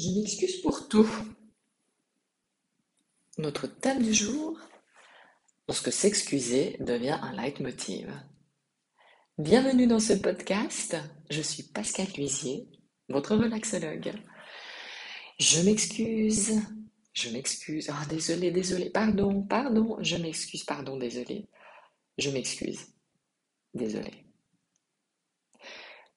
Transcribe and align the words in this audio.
Je 0.00 0.08
m'excuse 0.12 0.62
pour 0.62 0.88
tout. 0.88 1.10
Notre 3.36 3.66
thème 3.66 4.02
du 4.02 4.14
jour, 4.14 4.58
lorsque 5.68 5.92
s'excuser 5.92 6.78
devient 6.80 7.18
un 7.20 7.32
leitmotiv. 7.32 8.10
Bienvenue 9.36 9.86
dans 9.86 10.00
ce 10.00 10.14
podcast, 10.14 10.96
je 11.28 11.42
suis 11.42 11.64
Pascal 11.64 12.06
Cuisier, 12.06 12.66
votre 13.10 13.36
relaxologue. 13.36 14.14
Je 15.38 15.60
m'excuse, 15.60 16.62
je 17.12 17.28
m'excuse, 17.28 17.90
ah 17.92 18.06
désolé, 18.08 18.52
désolé, 18.52 18.88
pardon, 18.88 19.42
pardon, 19.42 19.98
je 20.00 20.16
m'excuse, 20.16 20.64
pardon, 20.64 20.96
désolé, 20.96 21.46
je 22.16 22.30
m'excuse, 22.30 22.86
désolé. 23.74 24.24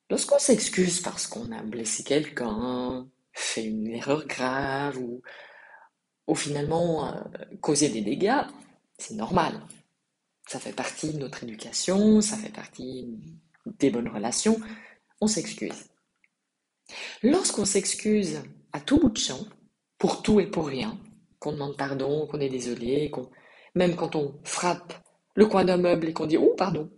Lorsqu'on 0.10 0.40
s'excuse 0.40 1.02
parce 1.02 1.28
qu'on 1.28 1.52
a 1.52 1.62
blessé 1.64 2.06
quelqu'un, 2.06 3.10
fait 3.34 3.66
une 3.66 3.88
erreur 3.88 4.26
grave 4.28 4.98
ou, 4.98 5.22
finalement 6.36 7.08
euh, 7.08 7.22
causé 7.62 7.90
des 7.90 8.02
dégâts, 8.02 8.42
c'est 8.98 9.16
normal. 9.16 9.62
Ça 10.48 10.60
fait 10.60 10.74
partie 10.74 11.14
de 11.14 11.20
notre 11.20 11.44
éducation, 11.44 12.22
ça 12.22 12.38
fait 12.38 12.52
partie 12.52 13.20
des 13.66 13.90
bonnes 13.90 14.08
relations. 14.08 14.60
On 15.22 15.28
s'excuse. 15.28 15.90
Lorsqu'on 17.22 17.66
s'excuse 17.66 18.42
à 18.72 18.80
tout 18.80 19.00
bout 19.00 19.10
de 19.10 19.18
champ, 19.18 19.46
pour 19.98 20.22
tout 20.22 20.40
et 20.40 20.48
pour 20.48 20.68
rien, 20.68 20.98
qu'on 21.40 21.54
demande 21.54 21.78
pardon, 21.78 22.28
qu'on 22.28 22.40
est 22.40 22.50
désolé, 22.50 23.10
qu'on 23.10 23.30
même 23.76 23.96
quand 23.96 24.16
on 24.16 24.40
frappe 24.44 24.94
le 25.36 25.46
coin 25.46 25.66
d'un 25.66 25.78
meuble 25.78 26.10
et 26.10 26.14
qu'on 26.14 26.26
dit 26.26 26.38
oh 26.38 26.54
pardon, 26.58 26.92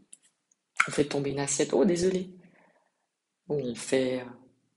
on 0.87 0.91
fait 0.91 1.05
tomber 1.05 1.31
une 1.31 1.39
assiette, 1.39 1.73
oh 1.73 1.85
désolé, 1.85 2.35
ou 3.47 3.55
on 3.55 3.75
fait 3.75 4.25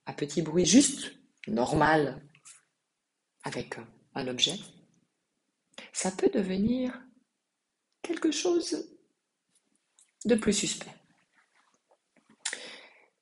un 0.07 0.13
petit 0.13 0.43
bruit 0.43 0.67
juste 0.67 1.18
normal 1.49 2.23
avec 3.45 3.77
un 4.15 4.29
objet, 4.29 4.57
ça 5.93 6.11
peut 6.11 6.31
devenir 6.33 7.01
quelque 8.03 8.31
chose 8.31 8.89
de 10.25 10.35
plus 10.35 10.53
suspect. 10.53 10.95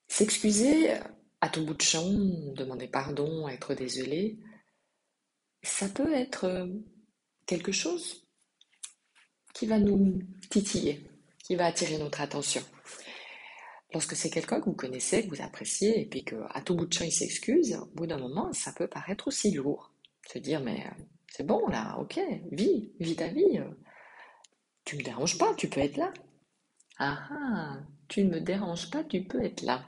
S'excuser 0.09 0.92
à 1.41 1.48
tout 1.48 1.65
bout 1.65 1.75
de 1.75 1.83
champ, 1.83 2.09
demander 2.55 2.89
pardon, 2.89 3.48
être 3.48 3.75
désolé, 3.75 4.39
ça 5.62 5.89
peut 5.89 6.12
être 6.12 6.69
quelque 7.45 7.72
chose 7.72 8.27
qui 9.55 9.67
va 9.67 9.78
nous 9.78 10.20
titiller, 10.50 11.09
qui 11.39 11.56
va 11.56 11.67
attirer 11.67 11.98
notre 11.98 12.20
attention. 12.20 12.62
Lorsque 13.97 14.14
c'est 14.14 14.28
quelqu'un 14.28 14.61
que 14.61 14.66
vous 14.66 14.75
connaissez, 14.77 15.22
que 15.22 15.34
vous 15.34 15.41
appréciez, 15.41 16.02
et 16.02 16.05
puis 16.05 16.22
qu'à 16.22 16.61
tout 16.62 16.75
bout 16.75 16.84
de 16.84 16.92
champ 16.92 17.06
il 17.06 17.11
s'excuse, 17.11 17.77
au 17.77 17.86
bout 17.94 18.06
d'un 18.06 18.19
moment, 18.19 18.53
ça 18.53 18.70
peut 18.75 18.88
paraître 18.88 19.27
aussi 19.27 19.53
lourd. 19.53 19.91
Se 20.30 20.38
dire, 20.38 20.61
mais 20.61 20.84
euh, 20.86 21.03
c'est 21.28 21.47
bon 21.47 21.66
là, 21.69 21.97
ok, 21.98 22.20
vis, 22.53 22.92
vis 23.00 23.16
ta 23.16 23.28
vie. 23.28 23.56
Euh. 23.56 23.70
Tu 24.84 24.98
me 24.98 25.03
déranges 25.03 25.38
pas, 25.38 25.55
tu 25.55 25.69
peux 25.69 25.80
être 25.80 25.97
là. 25.97 26.12
Ah 26.98 27.27
ah, 27.30 27.78
tu 28.08 28.22
ne 28.25 28.33
me 28.33 28.41
déranges 28.42 28.91
pas, 28.91 29.03
tu 29.03 29.25
peux 29.25 29.42
être 29.42 29.62
là. 29.62 29.83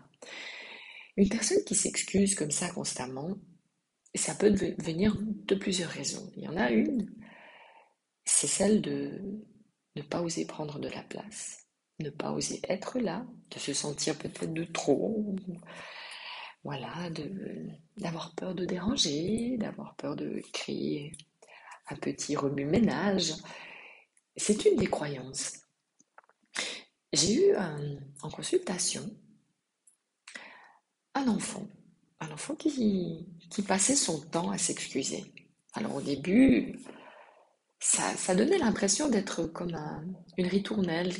Une 1.18 1.28
personne 1.28 1.62
qui 1.66 1.74
s'excuse 1.74 2.34
comme 2.34 2.50
ça 2.50 2.70
constamment, 2.70 3.36
ça 4.14 4.34
peut 4.34 4.54
venir 4.78 5.18
de 5.20 5.54
plusieurs 5.54 5.90
raisons. 5.90 6.32
Il 6.34 6.44
y 6.44 6.48
en 6.48 6.56
a 6.56 6.70
une, 6.70 7.14
c'est 8.24 8.46
celle 8.46 8.80
de 8.80 9.20
ne 9.96 10.02
pas 10.02 10.22
oser 10.22 10.46
prendre 10.46 10.78
de 10.78 10.88
la 10.88 11.02
place 11.02 11.67
ne 12.00 12.10
pas 12.10 12.32
oser 12.32 12.60
être 12.68 12.98
là, 12.98 13.26
de 13.50 13.58
se 13.58 13.72
sentir 13.72 14.16
peut-être 14.16 14.52
de 14.52 14.64
trop, 14.64 15.34
voilà, 16.64 17.10
d'avoir 17.96 18.34
peur 18.34 18.54
de 18.54 18.64
déranger, 18.64 19.56
d'avoir 19.58 19.94
peur 19.96 20.16
de 20.16 20.42
créer 20.52 21.12
un 21.88 21.96
petit 21.96 22.36
remue-ménage. 22.36 23.34
C'est 24.36 24.64
une 24.64 24.76
des 24.76 24.86
croyances. 24.86 25.62
J'ai 27.12 27.48
eu 27.48 27.56
en 28.22 28.30
consultation 28.30 29.10
un 31.14 31.26
enfant, 31.28 31.66
un 32.20 32.30
enfant 32.30 32.54
qui, 32.54 33.26
qui 33.50 33.62
passait 33.62 33.96
son 33.96 34.20
temps 34.20 34.50
à 34.50 34.58
s'excuser. 34.58 35.32
Alors 35.72 35.96
au 35.96 36.02
début, 36.02 36.78
ça, 37.80 38.14
ça 38.16 38.34
donnait 38.34 38.58
l'impression 38.58 39.08
d'être 39.08 39.44
comme 39.44 39.76
une 40.36 40.46
ritournelle, 40.46 41.12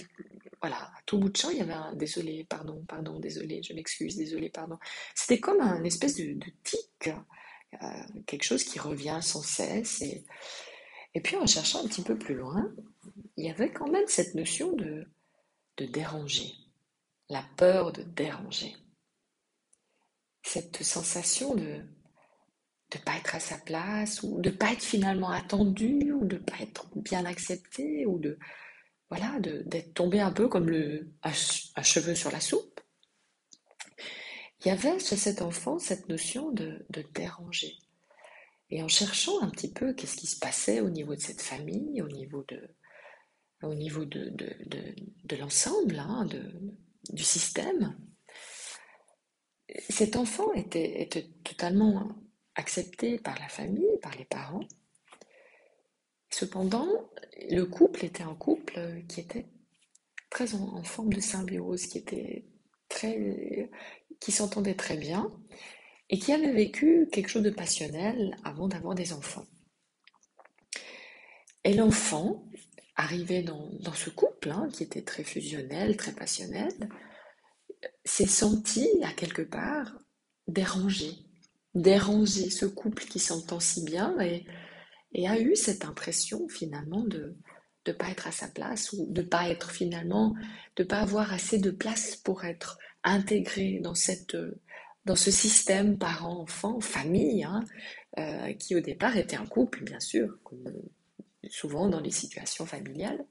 voilà, 0.60 0.76
à 0.76 1.02
tout 1.06 1.18
bout 1.18 1.28
de 1.28 1.36
champ, 1.36 1.50
il 1.50 1.58
y 1.58 1.60
avait 1.60 1.72
un 1.72 1.94
désolé, 1.94 2.44
pardon, 2.48 2.84
pardon, 2.88 3.18
désolé, 3.20 3.62
je 3.62 3.72
m'excuse, 3.74 4.16
désolé, 4.16 4.50
pardon. 4.50 4.78
C'était 5.14 5.40
comme 5.40 5.60
un 5.60 5.84
espèce 5.84 6.16
de, 6.16 6.36
tic, 6.64 7.10
euh, 7.82 7.86
quelque 8.26 8.44
chose 8.44 8.64
qui 8.64 8.78
revient 8.78 9.18
sans 9.22 9.42
cesse. 9.42 10.02
Et, 10.02 10.24
et 11.14 11.20
puis 11.20 11.36
en 11.36 11.46
cherchant 11.46 11.84
un 11.84 11.88
petit 11.88 12.02
peu 12.02 12.18
plus 12.18 12.34
loin, 12.34 12.72
il 13.36 13.46
y 13.46 13.50
avait 13.50 13.72
quand 13.72 13.88
même 13.88 14.06
cette 14.08 14.34
notion 14.34 14.72
de, 14.72 15.06
de 15.76 15.86
déranger, 15.86 16.52
la 17.28 17.44
peur 17.56 17.92
de 17.92 18.02
déranger. 18.02 18.74
Cette 20.42 20.82
sensation 20.82 21.54
de 21.54 21.82
ne 22.94 23.00
pas 23.04 23.16
être 23.16 23.34
à 23.34 23.40
sa 23.40 23.58
place, 23.58 24.22
ou 24.22 24.40
de 24.40 24.50
pas 24.50 24.72
être 24.72 24.82
finalement 24.82 25.30
attendu, 25.30 26.12
ou 26.12 26.24
de 26.24 26.38
pas 26.38 26.56
être 26.60 26.86
bien 26.96 27.24
accepté, 27.26 28.06
ou 28.06 28.18
de 28.18 28.38
d'être 29.10 29.94
tombé 29.94 30.20
un 30.20 30.32
peu 30.32 30.48
comme 30.48 30.68
le, 30.68 31.10
à, 31.22 31.32
cheveux 31.32 32.14
sur 32.14 32.30
la 32.30 32.40
soupe. 32.40 32.80
Il 34.60 34.68
y 34.68 34.70
avait 34.70 34.98
chez 34.98 35.16
cet 35.16 35.40
enfant 35.40 35.78
cette 35.78 36.08
notion 36.08 36.50
de, 36.50 36.84
déranger. 37.14 37.78
Et 38.70 38.82
en 38.82 38.88
cherchant 38.88 39.40
un 39.40 39.48
petit 39.48 39.72
peu 39.72 39.94
qu'est-ce 39.94 40.16
qui 40.16 40.26
se 40.26 40.38
passait 40.38 40.80
au 40.80 40.90
niveau 40.90 41.14
de 41.14 41.20
cette 41.20 41.40
famille, 41.40 42.02
au 42.02 42.08
niveau 42.08 42.44
de, 42.44 42.68
l'ensemble, 45.38 45.98
hein, 45.98 46.28
du 47.10 47.24
système, 47.24 47.96
cet 49.88 50.16
enfant 50.16 50.52
était 50.54 51.08
totalement 51.44 52.08
accepté 52.56 53.18
par 53.18 53.38
la 53.38 53.48
famille, 53.48 53.98
par 54.02 54.14
les 54.16 54.24
parents, 54.24 54.66
Cependant, 56.38 56.86
le 57.50 57.64
couple 57.64 58.04
était 58.04 58.22
un 58.22 58.36
couple 58.36 59.02
qui 59.08 59.18
était 59.18 59.48
très 60.30 60.54
en, 60.54 60.84
forme 60.84 61.12
de 61.12 61.20
symbiose, 61.20 61.84
qui 61.88 62.44
s'entendait 64.30 64.76
très 64.76 64.96
bien 64.96 65.32
et 66.08 66.20
qui 66.20 66.32
avait 66.32 66.52
vécu 66.52 67.08
quelque 67.10 67.28
chose 67.28 67.42
de 67.42 67.50
passionnel 67.50 68.36
avant 68.44 68.68
d'avoir 68.68 68.94
des 68.94 69.12
enfants. 69.12 69.46
Et 71.64 71.74
l'enfant, 71.74 72.48
arrivé 72.94 73.42
dans, 73.42 73.92
ce 73.94 74.08
couple, 74.08 74.52
hein, 74.52 74.68
qui 74.72 74.84
était 74.84 75.02
très 75.02 75.24
fusionnel, 75.24 75.96
très 75.96 76.12
passionnel, 76.12 76.72
s'est 78.04 78.28
senti 78.28 78.88
à 79.02 79.12
quelque 79.12 79.42
part 79.42 79.98
dérangé, 80.46 81.14
dérangé, 81.74 82.48
ce 82.48 82.66
couple 82.66 83.06
qui 83.06 83.18
s'entend 83.18 83.58
si 83.58 83.82
bien 83.82 84.20
et 84.20 84.46
et 85.12 85.28
a 85.28 85.38
eu 85.40 85.56
cette 85.56 85.84
impression 85.84 86.48
finalement 86.48 87.04
de 87.04 87.36
ne 87.86 87.92
pas 87.92 88.10
être 88.10 88.26
à 88.26 88.32
sa 88.32 88.48
place 88.48 88.92
ou 88.92 89.06
de 89.10 89.22
pas 89.22 89.48
être 89.48 89.70
finalement, 89.70 90.34
de 90.76 90.84
pas 90.84 91.00
avoir 91.00 91.32
assez 91.32 91.58
de 91.58 91.70
place 91.70 92.16
pour 92.16 92.44
être 92.44 92.78
intégré 93.02 93.80
dans 93.82 93.94
cette 93.94 94.36
dans 95.08 95.16
ce 95.16 95.30
système 95.30 95.96
parent-enfant, 95.96 96.80
famille, 96.80 97.42
hein, 97.42 97.64
euh, 98.18 98.52
qui 98.52 98.76
au 98.76 98.80
départ 98.80 99.16
était 99.16 99.36
un 99.36 99.46
couple, 99.46 99.82
bien 99.82 100.00
sûr, 100.00 100.38
souvent 101.48 101.88
dans 101.88 102.00
les 102.00 102.10
situations 102.10 102.66
familiales. 102.66 103.24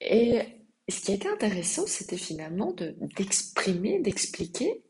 Et 0.00 0.42
ce 0.88 1.00
qui 1.00 1.12
était 1.12 1.28
intéressant, 1.28 1.88
c'était 1.88 2.16
finalement 2.16 2.72
d'exprimer, 3.16 4.00
d'expliquer. 4.00 4.84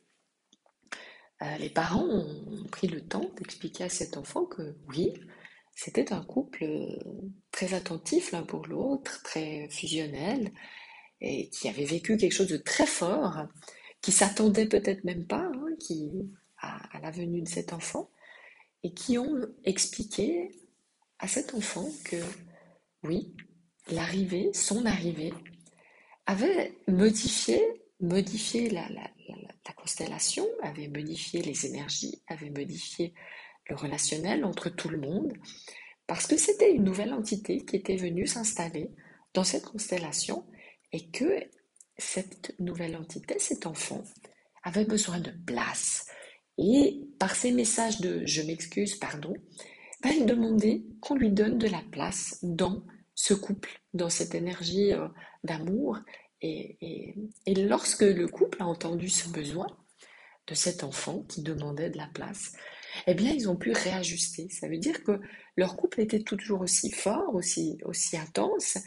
Euh, 1.41 1.57
les 1.57 1.71
parents 1.71 2.09
ont 2.09 2.65
pris 2.71 2.87
le 2.87 3.01
temps 3.01 3.31
d'expliquer 3.39 3.85
à 3.85 3.89
cet 3.89 4.19
enfant 4.19 4.45
que 4.45 4.77
oui, 4.89 5.15
c'était 5.75 6.13
un 6.13 6.23
couple 6.23 6.65
euh, 6.65 6.99
très 7.51 7.75
attentif 7.75 8.33
l'un 8.33 8.43
pour 8.43 8.67
l'autre, 8.67 9.23
très 9.23 9.69
fusionnel, 9.69 10.53
et 11.21 11.49
qui 11.51 11.69
avait 11.69 11.85
vécu 11.85 12.17
quelque 12.17 12.33
chose 12.33 12.49
de 12.49 12.57
très 12.57 12.87
fort, 12.87 13.47
qui 14.01 14.13
s'attendait 14.13 14.67
peut-être 14.67 15.05
même 15.05 15.27
pas 15.27 15.51
hein, 15.53 15.67
qui, 15.81 16.11
à, 16.59 17.01
la 17.01 17.11
venue 17.11 17.43
de 17.43 17.49
cet 17.49 17.73
enfant, 17.73 18.11
et 18.83 18.93
qui 18.93 19.19
ont 19.19 19.47
expliqué 19.65 20.51
à 21.19 21.27
cet 21.29 21.55
enfant 21.55 21.89
que 22.05 22.17
oui, 23.03 23.35
l'arrivée, 23.91 24.53
son 24.53 24.87
arrivée, 24.87 25.33
avait 26.27 26.75
modifié, 26.87 27.61
modifié 28.01 28.71
la, 28.71 28.89
la 28.89 29.73
constellation, 29.77 30.47
avait 30.63 30.89
modifié 30.89 31.43
les 31.43 31.67
énergies, 31.67 32.23
avait 32.29 32.51
modifié 32.51 33.15
le 33.69 33.77
relationnel 33.77 34.45
entre 34.45 34.69
tout 34.69 34.89
le 34.89 34.99
monde, 34.99 35.33
parce 36.07 36.27
que 36.27 36.37
c'était 36.37 36.73
une 36.73 36.85
nouvelle 36.85 37.13
entité 37.13 37.65
qui 37.65 37.77
était 37.77 37.97
venue 37.97 38.27
s'installer 38.27 38.91
dans 39.33 39.45
cette 39.45 39.65
constellation 39.65 40.47
et 40.93 41.11
que 41.11 41.41
cette 41.97 42.55
nouvelle 42.59 42.97
entité, 42.97 43.39
cet 43.39 43.67
enfant, 43.67 44.03
avait 44.63 44.85
besoin 44.85 45.21
de 45.21 45.31
place 45.47 46.07
Et 46.59 47.01
par 47.19 47.35
ces 47.35 47.53
messages 47.53 48.01
de 48.01 48.23
je 48.27 48.43
m'excuse, 48.43 48.97
pardon, 48.97 49.35
va 50.03 50.11
il 50.11 50.27
demander 50.27 50.85
qu'on 51.01 51.17
lui 51.17 51.31
donne 51.31 51.59
de 51.59 51.69
la 51.69 51.83
place 51.91 52.39
dans 52.43 52.83
ce 53.15 53.35
couple, 53.35 53.81
dans 53.93 54.11
cette 54.11 54.35
énergie 54.35 54.93
euh, 54.93 55.09
d'amour. 55.45 55.99
Et, 56.41 57.15
lorsque 57.47 58.03
le 58.03 58.29
couple 58.29 58.63
a 58.63 58.67
entendu 58.67 59.09
ce 59.09 59.31
besoin 59.31 59.67
de 60.47 60.55
cet 60.55 60.85
enfant 60.85 61.23
qui 61.23 61.43
demandait 61.43 61.89
de 61.89 61.97
la 61.97 62.09
place, 62.09 62.53
eh 63.07 63.15
bien, 63.15 63.33
ils 63.33 63.49
ont 63.49 63.57
pu 63.57 63.73
réajuster. 63.73 64.49
Ça 64.51 64.69
veut 64.69 64.79
dire 64.79 65.03
que 65.03 65.21
leur 65.57 65.77
couple 65.77 66.01
était 66.01 66.23
toujours 66.23 66.61
aussi 66.61 66.91
fort, 66.91 67.35
aussi, 67.35 67.79
intense, 68.15 68.79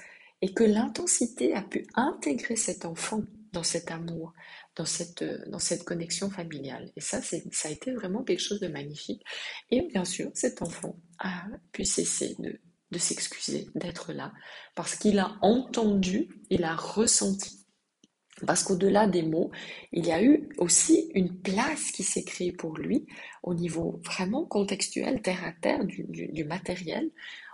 et 0.41 0.53
que 0.53 0.63
l'intensité 0.63 1.53
a 1.53 1.61
pu 1.61 1.85
intégrer 1.95 2.55
cet 2.55 2.85
enfant 2.85 3.23
dans 3.53 3.63
cet 3.63 3.91
amour, 3.91 4.33
dans 4.75 4.85
cette, 4.85 5.83
connexion 5.85 6.29
familiale. 6.29 6.91
Et 6.95 7.01
ça, 7.01 7.21
c'est, 7.21 7.43
ça 7.53 7.69
a 7.69 7.71
été 7.71 7.91
vraiment 7.91 8.23
quelque 8.23 8.41
chose 8.41 8.59
de 8.59 8.67
magnifique. 8.67 9.23
Et 9.71 9.81
bien 9.81 10.05
sûr, 10.05 10.29
cet 10.33 10.61
enfant 10.61 10.95
a 11.19 11.45
pu 11.71 11.85
cesser 11.85 12.35
de 12.91 12.99
s'excuser, 12.99 13.67
d'être 13.75 14.13
là, 14.13 14.31
parce 14.75 14.95
qu'il 14.95 15.19
a 15.19 15.37
entendu, 15.41 16.29
il 16.49 16.63
a 16.63 16.75
ressenti. 16.75 17.66
Parce 18.45 18.63
qu'au-delà 18.63 19.07
des 19.07 19.23
mots, 19.23 19.49
il 19.91 20.05
y 20.05 20.11
a 20.11 20.21
eu 20.21 20.49
aussi 20.57 21.09
une 21.15 21.35
place 21.41 21.91
qui 21.91 22.03
s'est 22.03 22.23
créée 22.23 22.51
pour 22.51 22.77
lui 22.77 23.07
au 23.43 23.53
niveau 23.53 23.99
vraiment 24.05 24.45
contextuel, 24.45 25.21
terre 25.21 25.43
à 25.43 25.51
terre, 25.53 25.85
du, 25.85 26.43
matériel. 26.43 27.09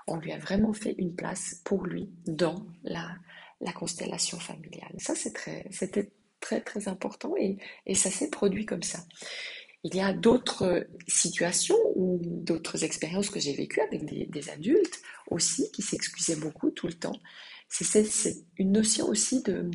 On 0.08 0.18
lui 0.18 0.34
a 0.34 0.38
vraiment 0.38 0.74
fait 0.74 0.96
une 0.98 1.16
place 1.16 1.62
pour 1.64 1.86
lui 1.86 2.10
dans 2.26 2.66
la, 2.84 3.16
la 3.62 3.72
constellation 3.72 4.40
familiale. 4.40 4.94
Ça, 4.98 5.14
c'était 5.16 6.12
très, 6.42 6.60
très 6.60 6.88
important 6.90 7.34
et 7.38 7.96
ça 7.96 8.12
s'est 8.12 8.30
produit 8.30 8.66
comme 8.66 8.84
ça. 8.84 9.00
Il 9.86 9.96
y 9.96 10.00
a 10.00 10.14
d'autres 10.14 10.88
situations 11.08 11.78
ou 11.96 12.20
d'autres 12.24 12.86
expériences 12.86 13.30
que 13.30 13.40
j'ai 13.40 13.54
vécues 13.54 13.82
avec 13.82 14.06
des, 14.06 14.50
adultes 14.50 15.02
aussi 15.30 15.70
qui 15.72 15.82
s'excusaient 15.82 16.38
beaucoup 16.38 16.72
tout 16.72 16.88
le 16.88 16.94
temps. 16.94 17.20
C'est 17.68 18.46
une 18.58 18.72
notion 18.72 19.08
aussi 19.08 19.44
de, 19.44 19.70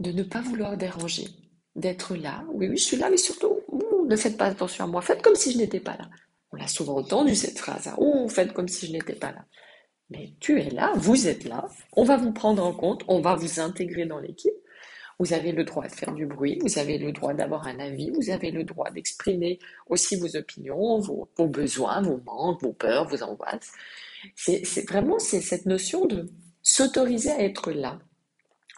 de 0.00 0.12
ne 0.12 0.22
pas 0.22 0.40
vouloir 0.40 0.76
déranger, 0.76 1.28
d'être 1.76 2.16
là. 2.16 2.44
Oui, 2.52 2.68
oui, 2.68 2.76
je 2.76 2.84
suis 2.84 2.96
là, 2.96 3.10
mais 3.10 3.16
surtout, 3.16 3.60
ne 4.08 4.16
faites 4.16 4.36
pas 4.36 4.46
attention 4.46 4.84
à 4.84 4.86
moi, 4.86 5.02
faites 5.02 5.22
comme 5.22 5.36
si 5.36 5.52
je 5.52 5.58
n'étais 5.58 5.80
pas 5.80 5.96
là. 5.96 6.08
On 6.52 6.56
l'a 6.56 6.66
souvent 6.66 6.96
entendu 6.96 7.36
cette 7.36 7.58
phrase, 7.58 7.86
hein. 7.86 8.26
faites 8.28 8.52
comme 8.52 8.66
si 8.66 8.88
je 8.88 8.92
n'étais 8.92 9.14
pas 9.14 9.30
là. 9.30 9.44
Mais 10.10 10.34
tu 10.40 10.60
es 10.60 10.70
là, 10.70 10.92
vous 10.96 11.28
êtes 11.28 11.44
là, 11.44 11.68
on 11.92 12.02
va 12.02 12.16
vous 12.16 12.32
prendre 12.32 12.64
en 12.64 12.72
compte, 12.72 13.04
on 13.06 13.20
va 13.20 13.36
vous 13.36 13.60
intégrer 13.60 14.06
dans 14.06 14.18
l'équipe, 14.18 14.52
vous 15.20 15.32
avez 15.32 15.52
le 15.52 15.62
droit 15.62 15.86
de 15.86 15.92
faire 15.92 16.12
du 16.12 16.26
bruit, 16.26 16.58
vous 16.62 16.78
avez 16.78 16.98
le 16.98 17.12
droit 17.12 17.34
d'avoir 17.34 17.68
un 17.68 17.78
avis, 17.78 18.10
vous 18.10 18.30
avez 18.30 18.50
le 18.50 18.64
droit 18.64 18.90
d'exprimer 18.90 19.60
aussi 19.86 20.16
vos 20.16 20.34
opinions, 20.34 20.98
vos, 20.98 21.28
besoins, 21.46 22.02
vos 22.02 22.20
manques, 22.24 22.62
vos 22.62 22.72
peurs, 22.72 23.06
vos 23.06 23.22
angoisses. 23.22 23.70
C'est 24.34 24.88
vraiment 24.88 25.18
cette 25.18 25.66
notion 25.66 26.06
de 26.06 26.26
s'autoriser 26.62 27.30
à 27.30 27.42
être 27.42 27.70
là. 27.70 28.00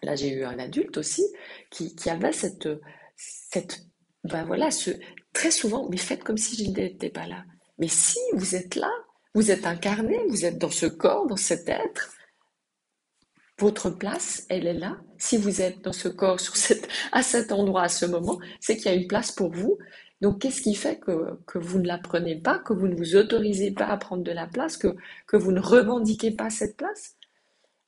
Là, 0.03 0.17
j'ai 0.17 0.31
eu 0.31 0.45
un 0.45 0.59
adulte 0.59 0.97
aussi 0.99 1.25
qui, 1.71 1.95
avait 2.11 2.33
cette, 2.33 2.69
cette, 3.17 3.87
ben 4.25 4.45
voilà, 4.45 4.71
ce, 4.71 4.91
très 5.33 5.51
souvent, 5.51 5.89
mais 5.89 5.97
faites 5.97 6.25
comme 6.25 6.39
si 6.39 6.65
je 6.65 6.71
n'étais 6.71 7.11
pas 7.11 7.27
là. 7.27 7.45
Mais 7.79 7.89
si 7.89 8.19
vous 8.35 8.55
êtes 8.57 8.75
là, 8.75 8.91
vous 9.35 9.51
êtes 9.51 9.67
incarné, 9.67 10.19
vous 10.29 10.45
êtes 10.45 10.59
dans 10.59 10.71
ce 10.71 10.87
corps, 10.87 11.27
dans 11.27 11.37
cet 11.37 11.69
être, 11.69 12.15
votre 13.59 13.91
place, 13.91 14.45
elle 14.49 14.67
est 14.67 14.75
là. 14.75 14.99
Si 15.19 15.37
vous 15.37 15.63
êtes 15.63 15.83
dans 15.83 15.93
ce 15.93 16.09
corps, 16.09 16.41
sur 16.41 16.57
cette, 16.57 16.89
à 17.13 17.23
cet 17.23 17.53
endroit, 17.53 17.85
à 17.85 17.89
ce 17.89 18.07
moment, 18.07 18.41
c'est 18.61 18.77
qu'il 18.77 18.87
y 18.87 18.95
a 18.95 18.95
une 18.95 19.07
place 19.07 19.31
pour 19.31 19.53
vous. 19.53 19.79
Donc, 20.21 20.41
qu'est-ce 20.41 20.63
qui 20.63 20.75
fait 20.75 20.99
que, 20.99 21.39
que, 21.47 21.59
vous 21.59 21.79
ne 21.79 21.87
la 21.87 21.99
prenez 21.99 22.37
pas, 22.37 22.59
que 22.59 22.73
vous 22.73 22.89
ne 22.89 22.97
vous 22.97 23.17
autorisez 23.17 23.71
pas 23.71 23.87
à 23.87 23.97
prendre 23.97 24.25
de 24.25 24.33
la 24.33 24.47
place, 24.47 24.77
que, 24.77 24.97
que 25.27 25.37
vous 25.37 25.53
ne 25.53 25.61
revendiquez 25.61 26.33
pas 26.33 26.51
cette 26.51 26.77
place? 26.77 27.17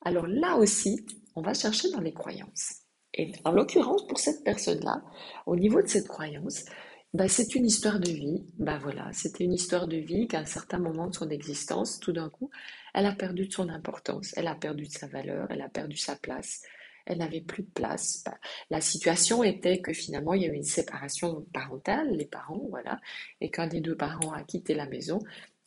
Alors 0.01 0.27
là 0.27 0.55
aussi, 0.57 1.05
on 1.35 1.41
va 1.41 1.53
chercher 1.53 1.91
dans 1.91 2.01
les 2.01 2.13
croyances. 2.13 2.81
Et 3.13 3.31
en 3.45 3.51
l'occurrence, 3.51 4.05
pour 4.07 4.19
cette 4.19 4.43
personne-là, 4.43 5.01
au 5.45 5.55
niveau 5.55 5.81
de 5.81 5.87
cette 5.87 6.07
croyance, 6.07 6.65
bah, 7.13 7.29
c'est 7.29 7.55
une 7.55 7.65
histoire 7.65 7.99
de 7.99 8.09
vie. 8.09 8.45
Bah 8.57 8.77
voilà, 8.77 9.09
c'était 9.13 9.45
une 9.45 9.53
histoire 9.53 9.87
de 9.87 9.95
vie 9.95 10.27
qu'à 10.27 10.39
un 10.39 10.45
certain 10.45 10.79
moment 10.79 11.07
de 11.07 11.15
son 11.15 11.29
existence, 11.29 11.99
tout 11.99 12.11
d'un 12.11 12.29
coup, 12.29 12.49
elle 12.93 13.05
a 13.05 13.13
perdu 13.13 13.47
de 13.47 13.53
son 13.53 13.69
importance, 13.69 14.33
elle 14.35 14.47
a 14.47 14.55
perdu 14.55 14.87
de 14.87 14.91
sa 14.91 15.07
valeur, 15.07 15.47
elle 15.49 15.61
a 15.61 15.69
perdu 15.69 15.95
sa 15.95 16.17
place, 16.17 16.61
elle 17.05 17.19
n'avait 17.19 17.39
plus 17.39 17.63
de 17.63 17.69
place. 17.69 18.21
Bah, 18.25 18.37
la 18.69 18.81
situation 18.81 19.43
était 19.43 19.79
que 19.79 19.93
finalement, 19.93 20.33
il 20.33 20.41
y 20.41 20.45
avait 20.45 20.57
une 20.57 20.63
séparation 20.63 21.45
parentale, 21.53 22.11
les 22.11 22.25
parents, 22.25 22.65
voilà, 22.69 22.99
et 23.39 23.49
qu'un 23.49 23.67
des 23.67 23.79
deux 23.79 23.95
parents 23.95 24.33
a 24.33 24.43
quitté 24.43 24.73
la 24.73 24.87
maison 24.87 25.19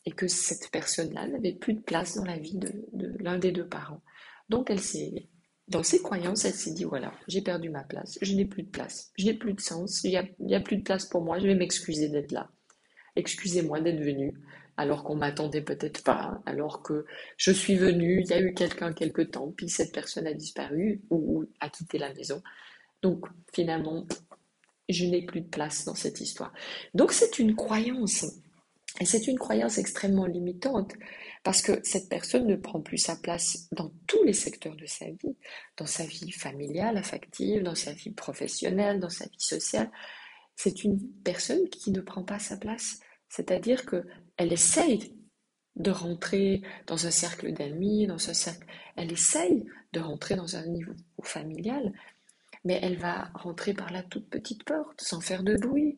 et 0.05 0.11
que 0.11 0.27
cette 0.27 0.69
personne-là 0.69 1.27
n'avait 1.27 1.53
plus 1.53 1.73
de 1.73 1.81
place 1.81 2.15
dans 2.15 2.25
la 2.25 2.37
vie 2.37 2.57
de, 2.57 2.85
de 2.93 3.15
l'un 3.19 3.39
des 3.39 3.51
deux 3.51 3.67
parents. 3.67 4.01
Donc 4.49 4.69
elle 4.69 4.79
s'est 4.79 5.29
dans 5.69 5.83
ses 5.83 6.01
croyances, 6.01 6.45
elle 6.45 6.53
s'est 6.53 6.73
dit, 6.73 6.83
voilà, 6.83 7.13
j'ai 7.27 7.41
perdu 7.41 7.69
ma 7.69 7.83
place, 7.83 8.17
je 8.21 8.33
n'ai 8.33 8.45
plus 8.45 8.63
de 8.63 8.69
place, 8.69 9.11
je 9.17 9.25
n'ai 9.25 9.35
plus 9.35 9.53
de 9.53 9.61
sens, 9.61 10.03
il 10.03 10.09
n'y 10.39 10.55
a, 10.55 10.57
a, 10.57 10.61
plus 10.61 10.77
de 10.77 10.83
place 10.83 11.05
pour 11.05 11.21
moi, 11.21 11.39
je 11.39 11.47
vais 11.47 11.55
m'excuser 11.55 12.09
d'être 12.09 12.31
là. 12.31 12.49
Excusez-moi 13.15 13.79
d'être 13.79 14.01
venu, 14.01 14.33
alors 14.77 15.03
qu'on 15.03 15.15
m'attendait 15.15 15.61
peut-être 15.61 16.03
pas, 16.03 16.41
alors 16.45 16.81
que 16.81 17.05
je 17.37 17.51
suis 17.51 17.75
venu, 17.75 18.21
il 18.21 18.27
y 18.27 18.33
a 18.33 18.41
eu 18.41 18.53
quelqu'un 18.53 18.93
quelque 18.93 19.21
temps, 19.21 19.53
puis 19.55 19.69
cette 19.69 19.93
personne 19.93 20.25
a 20.25 20.33
disparu 20.33 21.01
ou, 21.09 21.41
ou 21.41 21.45
a 21.59 21.69
quitté 21.69 21.99
la 21.99 22.13
maison. 22.13 22.41
Donc 23.01 23.25
finalement, 23.53 24.07
je 24.89 25.05
n'ai 25.05 25.21
plus 25.21 25.41
de 25.41 25.49
place 25.49 25.85
dans 25.85 25.95
cette 25.95 26.19
histoire. 26.19 26.51
Donc 26.95 27.11
c'est 27.11 27.39
une 27.39 27.55
croyance. 27.55 28.25
Et 28.99 29.05
c'est 29.05 29.27
une 29.27 29.37
croyance 29.37 29.77
extrêmement 29.77 30.25
limitante 30.25 30.93
parce 31.43 31.61
que 31.61 31.79
cette 31.83 32.09
personne 32.09 32.47
ne 32.47 32.55
prend 32.55 32.81
plus 32.81 32.97
sa 32.97 33.15
place 33.15 33.67
dans 33.71 33.91
tous 34.07 34.23
les 34.23 34.33
secteurs 34.33 34.75
de 34.75 34.85
sa 34.85 35.05
vie, 35.05 35.37
dans 35.77 35.85
sa 35.85 36.05
vie 36.05 36.31
familiale, 36.31 36.97
affective, 36.97 37.63
dans 37.63 37.75
sa 37.75 37.93
vie 37.93 38.11
professionnelle, 38.11 38.99
dans 38.99 39.09
sa 39.09 39.25
vie 39.25 39.39
sociale. 39.39 39.89
C'est 40.55 40.83
une 40.83 40.99
personne 41.23 41.69
qui 41.69 41.91
ne 41.91 42.01
prend 42.01 42.23
pas 42.23 42.39
sa 42.39 42.57
place, 42.57 42.99
c'est-à-dire 43.29 43.85
qu'elle 43.85 44.51
essaye 44.51 45.15
de 45.75 45.91
rentrer 45.91 46.61
dans 46.87 47.07
un 47.07 47.11
cercle 47.11 47.53
d'amis, 47.53 48.07
dans 48.07 48.29
un 48.29 48.33
cercle, 48.33 48.67
elle 48.97 49.11
essaye 49.11 49.65
de 49.93 49.99
rentrer 50.01 50.35
dans 50.35 50.57
un 50.57 50.65
niveau 50.65 50.93
familial, 51.23 51.93
mais 52.65 52.79
elle 52.81 52.97
va 52.97 53.31
rentrer 53.33 53.73
par 53.73 53.91
la 53.91 54.03
toute 54.03 54.29
petite 54.29 54.65
porte, 54.65 54.99
sans 54.99 55.21
faire 55.21 55.43
de 55.43 55.55
bruit, 55.55 55.97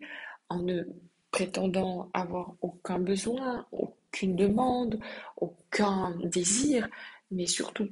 en 0.50 0.62
ne 0.62 0.84
prétendant 1.32 2.10
avoir 2.14 2.56
aucun 2.62 3.00
besoin, 3.00 3.66
aucune 3.72 4.36
demande, 4.36 5.00
aucun 5.38 6.16
désir, 6.24 6.88
mais 7.32 7.48
surtout 7.48 7.90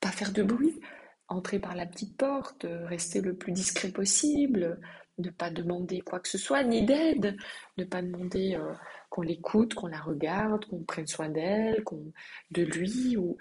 pas 0.00 0.10
faire 0.10 0.32
de 0.32 0.42
bruit, 0.42 0.80
entrer 1.26 1.58
par 1.58 1.74
la 1.74 1.86
petite 1.86 2.16
porte, 2.16 2.66
rester 2.84 3.20
le 3.20 3.36
plus 3.36 3.52
discret 3.52 3.90
possible, 3.90 4.80
ne 5.18 5.30
pas 5.30 5.50
demander 5.50 6.00
quoi 6.00 6.20
que 6.20 6.28
ce 6.28 6.38
soit, 6.38 6.62
ni 6.62 6.84
d'aide, 6.84 7.36
ne 7.76 7.84
pas 7.84 8.02
demander 8.02 8.54
euh, 8.54 8.72
qu'on 9.10 9.22
l'écoute, 9.22 9.74
qu'on 9.74 9.88
la 9.88 10.00
regarde, 10.00 10.64
qu'on 10.66 10.84
prenne 10.84 11.06
soin 11.06 11.28
d'elle, 11.28 11.82
qu'on 11.84 12.12
de 12.52 12.62
lui, 12.62 13.16
ou 13.16 13.36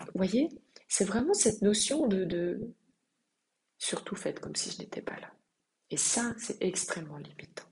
vous 0.00 0.12
voyez, 0.14 0.48
c'est 0.88 1.04
vraiment 1.04 1.34
cette 1.34 1.62
notion 1.62 2.06
de, 2.06 2.24
de 2.24 2.60
surtout 3.78 4.14
faites 4.14 4.40
comme 4.40 4.54
si 4.54 4.70
je 4.70 4.78
n'étais 4.78 5.02
pas 5.02 5.18
là. 5.20 5.32
Et 5.90 5.96
ça, 5.96 6.34
c'est 6.38 6.62
extrêmement 6.62 7.18
limitant. 7.18 7.65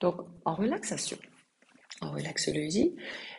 Donc, 0.00 0.16
en 0.44 0.54
relaxation, 0.54 1.18
en 2.00 2.12
relaxologie, 2.12 2.94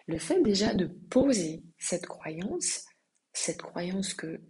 le 0.08 0.18
fait 0.18 0.42
déjà 0.42 0.74
de 0.74 0.86
poser 0.86 1.64
cette 1.78 2.08
croyance, 2.08 2.86
cette 3.34 3.62
croyance 3.62 4.14
que 4.14 4.42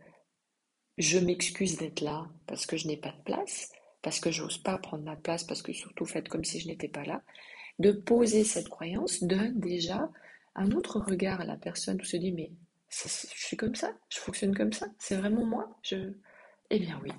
je 0.98 1.20
m'excuse 1.20 1.78
d'être 1.78 2.02
là 2.02 2.28
parce 2.48 2.66
que 2.66 2.78
je 2.78 2.88
n'ai 2.88 2.98
pas 2.98 3.12
de 3.12 3.22
place, 3.24 3.72
parce 4.02 4.20
que 4.20 4.32
j'ose 4.32 4.58
pas 4.58 4.78
prendre 4.78 5.04
ma 5.04 5.16
place, 5.16 5.44
parce 5.44 5.62
que 5.62 5.74
surtout 5.74 6.06
faites 6.06 6.30
comme 6.30 6.46
si 6.46 6.60
je 6.60 6.68
n'étais 6.68 6.88
pas 6.88 7.04
là, 7.04 7.22
de 7.80 7.92
poser 7.92 8.44
cette 8.44 8.70
croyance 8.70 9.24
donne 9.24 9.60
déjà 9.60 10.10
un 10.56 10.72
autre 10.72 11.00
regard 11.00 11.42
à 11.42 11.46
la 11.46 11.58
personne 11.58 12.02
où 12.02 12.06
se 12.06 12.18
dit 12.18 12.32
mais 12.32 12.52
je 12.90 13.10
suis 13.10 13.58
comme 13.58 13.76
ça, 13.76 13.94
je 14.10 14.20
fonctionne 14.20 14.56
comme 14.56 14.74
ça, 14.74 14.88
c'est 14.98 15.18
vraiment 15.18 15.46
moi, 15.46 15.78
je 15.84 16.14
eh 16.70 16.80
bien 16.80 17.00
oui, 17.04 17.12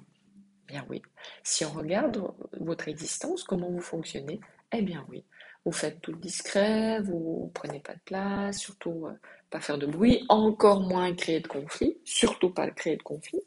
bien 0.68 0.84
oui. 0.88 1.02
Si 1.42 1.64
on 1.64 1.72
regarde 1.72 2.22
votre 2.60 2.88
existence, 2.88 3.42
comment 3.42 3.70
vous 3.70 3.80
fonctionnez, 3.80 4.40
eh 4.72 4.82
bien 4.82 5.04
oui. 5.08 5.24
Vous 5.64 5.72
faites 5.72 6.00
tout 6.00 6.12
discret, 6.12 7.00
vous 7.00 7.50
prenez 7.54 7.80
pas 7.80 7.94
de 7.94 8.00
place, 8.04 8.58
surtout 8.58 9.06
euh, 9.06 9.12
pas 9.50 9.60
faire 9.60 9.78
de 9.78 9.86
bruit, 9.86 10.24
encore 10.28 10.80
moins 10.80 11.14
créer 11.14 11.40
de 11.40 11.48
conflit, 11.48 11.98
surtout 12.04 12.50
pas 12.50 12.70
créer 12.70 12.96
de 12.96 13.02
conflit. 13.02 13.42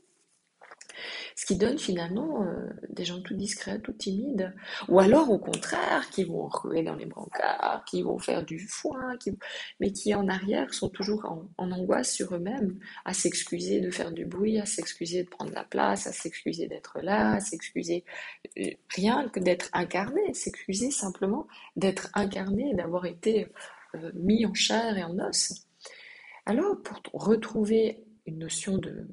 Ce 1.36 1.45
qui 1.45 1.55
donne 1.55 1.77
finalement 1.77 2.43
euh, 2.43 2.69
des 2.89 3.05
gens 3.05 3.21
tout 3.21 3.33
discrets, 3.33 3.79
tout 3.79 3.93
timides, 3.93 4.53
ou 4.88 5.00
alors 5.00 5.29
au 5.29 5.39
contraire, 5.39 6.10
qui 6.10 6.24
vont 6.24 6.48
ruer 6.48 6.83
dans 6.83 6.95
les 6.95 7.05
brancards, 7.05 7.83
qui 7.86 8.01
vont 8.01 8.19
faire 8.19 8.43
du 8.43 8.60
foin, 8.60 9.17
mais 9.79 9.91
qui 9.91 10.13
en 10.15 10.27
arrière 10.27 10.74
sont 10.74 10.89
toujours 10.89 11.25
en, 11.25 11.50
en 11.57 11.71
angoisse 11.71 12.12
sur 12.12 12.36
eux-mêmes, 12.36 12.79
à 13.05 13.13
s'excuser 13.13 13.81
de 13.81 13.91
faire 13.91 14.12
du 14.12 14.25
bruit, 14.25 14.60
à 14.60 14.65
s'excuser 14.65 15.24
de 15.24 15.29
prendre 15.29 15.53
la 15.53 15.63
place, 15.63 16.07
à 16.07 16.12
s'excuser 16.12 16.67
d'être 16.67 17.00
là, 17.01 17.33
à 17.33 17.39
s'excuser 17.39 18.05
euh, 18.57 18.71
rien 18.95 19.29
que 19.29 19.39
d'être 19.39 19.69
incarné, 19.74 20.33
s'excuser 20.33 20.91
simplement 20.91 21.48
d'être 21.75 22.10
incarné, 22.13 22.74
d'avoir 22.74 23.05
été 23.05 23.48
euh, 23.95 24.12
mis 24.13 24.45
en 24.45 24.53
chair 24.53 24.98
et 24.98 25.03
en 25.03 25.17
os. 25.19 25.67
Alors, 26.45 26.81
pour 26.81 27.01
retrouver 27.13 28.03
une 28.25 28.39
notion 28.39 28.77
de 28.77 29.07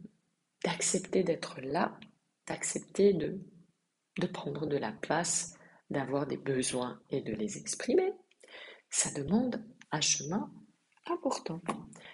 d'accepter 0.65 1.23
d'être 1.23 1.61
là, 1.61 1.99
d'accepter 2.47 3.13
de, 3.13 3.41
de 4.19 4.27
prendre 4.27 4.67
de 4.67 4.77
la 4.77 4.93
place, 4.93 5.55
d'avoir 5.91 6.27
des 6.27 6.37
besoins 6.37 7.01
et 7.11 7.21
de 7.23 7.33
les 7.33 7.57
exprimer, 7.59 8.13
ça 8.91 9.11
demande 9.11 9.63
un 9.91 10.01
chemin 10.01 10.51
important. 11.11 11.61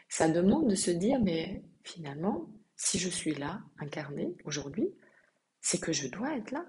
Ça 0.08 0.28
demande 0.28 0.68
de 0.68 0.74
se 0.74 0.90
dire, 0.90 1.18
mais 1.20 1.62
finalement, 1.82 2.48
si 2.76 2.98
je 2.98 3.08
suis 3.08 3.34
là, 3.34 3.60
incarné 3.78 4.36
aujourd'hui, 4.44 4.88
c'est 5.60 5.80
que 5.80 5.92
je 5.92 6.08
dois 6.08 6.36
être 6.36 6.50
là. 6.50 6.64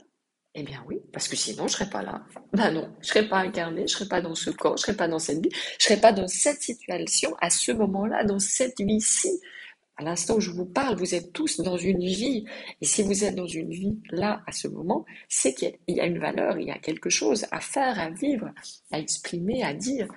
Eh 0.57 0.63
bien 0.63 0.83
oui, 0.87 1.01
parce 1.11 1.27
que 1.27 1.35
sinon 1.35 1.67
je 1.67 1.73
serais 1.73 1.89
pas 1.89 2.01
là. 2.01 2.23
Ben 2.53 2.71
non, 2.71 2.95
je 3.01 3.07
serais 3.07 3.27
pas 3.27 3.39
incarné, 3.39 3.87
je 3.87 3.93
serais 3.93 4.07
pas 4.07 4.21
dans 4.21 4.35
ce 4.35 4.51
corps, 4.51 4.77
je 4.77 4.83
serais 4.83 4.95
pas 4.95 5.09
dans 5.09 5.19
cette 5.19 5.43
vie, 5.43 5.51
je 5.51 5.83
serais 5.83 5.99
pas 5.99 6.13
dans 6.13 6.29
cette 6.29 6.61
situation 6.61 7.35
à 7.41 7.49
ce 7.49 7.73
moment-là, 7.73 8.23
dans 8.23 8.39
cette 8.39 8.79
vie-ci. 8.79 9.41
À 9.97 10.03
l'instant 10.03 10.35
où 10.35 10.41
je 10.41 10.51
vous 10.51 10.65
parle, 10.65 10.97
vous 10.97 11.15
êtes 11.15 11.31
tous 11.31 11.61
dans 11.61 11.77
une 11.77 12.03
vie. 12.03 12.45
Et 12.81 12.85
si 12.85 13.01
vous 13.01 13.23
êtes 13.23 13.35
dans 13.35 13.47
une 13.47 13.69
vie 13.69 13.97
là, 14.11 14.43
à 14.45 14.51
ce 14.51 14.67
moment, 14.67 15.05
c'est 15.29 15.53
qu'il 15.53 15.77
y 15.87 16.01
a 16.01 16.05
une 16.05 16.19
valeur, 16.19 16.59
il 16.59 16.67
y 16.67 16.71
a 16.71 16.77
quelque 16.77 17.09
chose 17.09 17.45
à 17.51 17.61
faire, 17.61 17.99
à 17.99 18.09
vivre, 18.09 18.51
à 18.91 18.99
exprimer, 18.99 19.63
à 19.63 19.73
dire. 19.73 20.07